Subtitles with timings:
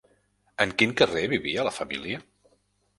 [0.65, 2.27] En quin carrer vivia la família?